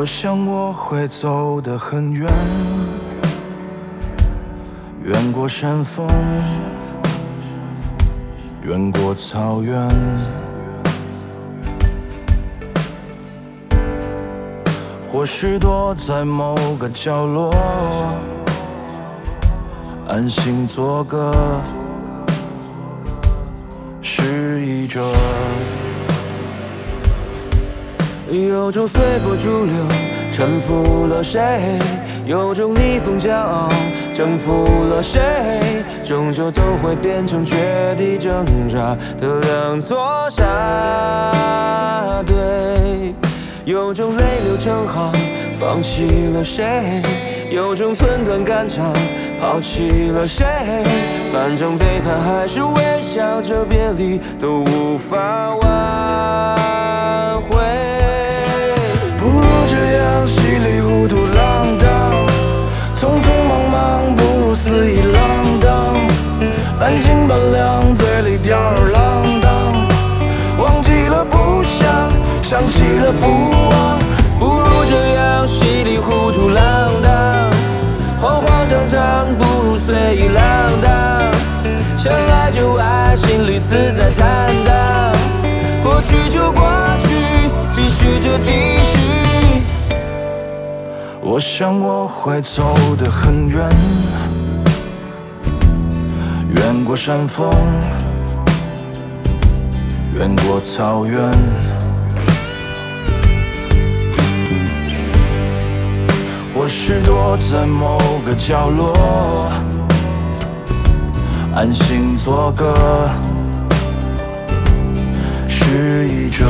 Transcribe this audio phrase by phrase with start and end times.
[0.00, 2.26] 我想我会走得很远，
[5.04, 6.08] 远过山峰，
[8.62, 9.90] 远过草原。
[15.06, 17.54] 或许躲在某个角落，
[20.08, 21.60] 安心做个
[24.00, 25.12] 失意者。
[28.30, 29.74] 有种随波逐流，
[30.30, 31.40] 臣服了谁？
[32.24, 33.68] 有种逆风骄傲，
[34.14, 35.20] 征服了谁？
[36.04, 37.56] 终究都会变成绝
[37.98, 42.36] 地挣扎的两座沙堆。
[43.64, 45.12] 有种泪流成行，
[45.58, 47.02] 放弃了谁？
[47.50, 48.92] 有种寸断肝肠，
[49.40, 50.46] 抛弃了谁？
[51.32, 56.56] 反正背叛还是微笑着别离，都无法挽
[72.50, 72.66] 想。
[72.66, 73.26] 起了不
[73.70, 73.98] 忘，
[74.40, 77.48] 不如这样稀里糊涂浪荡，
[78.20, 80.90] 慌慌张张不如随意浪荡，
[81.96, 85.12] 想爱就爱，心里自在坦荡，
[85.84, 86.66] 过去就过
[86.98, 87.08] 去，
[87.70, 88.50] 继续就继
[88.82, 88.98] 续。
[91.22, 93.70] 我想我会走得很远，
[96.56, 97.48] 远过山峰，
[100.16, 101.79] 远过草原。
[106.60, 109.50] 或是躲在某个角落，
[111.56, 113.08] 安心做个
[115.48, 116.44] 失意者。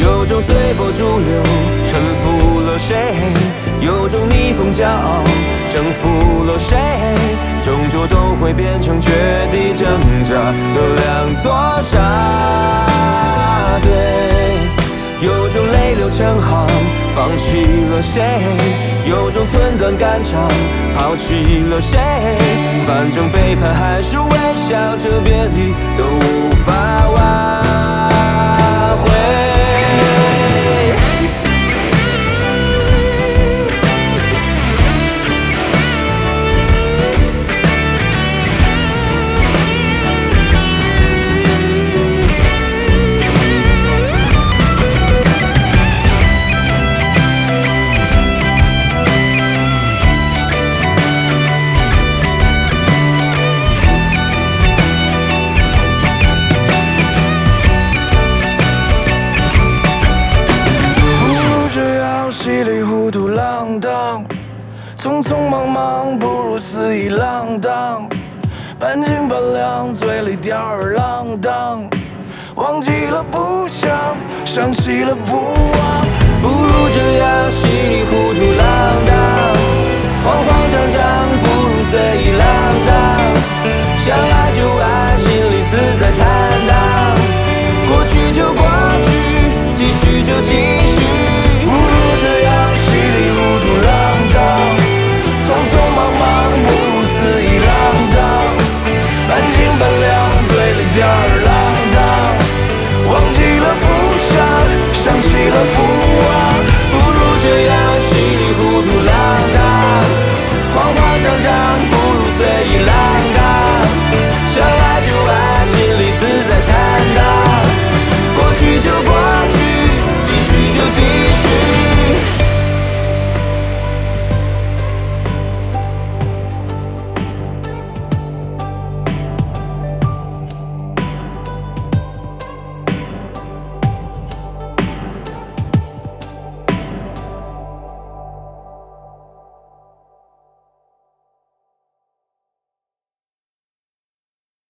[0.00, 1.42] 有种随波逐流，
[1.84, 2.96] 臣服了谁？
[3.82, 5.22] 有种逆风骄傲，
[5.68, 6.08] 征服
[6.44, 6.78] 了谁？
[7.60, 9.10] 终究都会变成绝
[9.52, 9.86] 地挣
[10.24, 11.52] 扎的两座
[11.82, 13.11] 山
[16.22, 16.66] 泪流成行，
[17.14, 18.22] 放弃了谁？
[19.04, 20.48] 有种寸断肝肠，
[20.94, 21.98] 抛弃了谁？
[22.86, 26.72] 反正背叛还是微笑着别离，都无法
[27.08, 27.61] 挽
[66.10, 68.08] 不如肆意浪荡，
[68.78, 71.88] 半斤八两嘴里吊儿郎当，
[72.56, 76.04] 忘记了不想，想起了不忘，
[76.42, 78.31] 不如这样稀里糊涂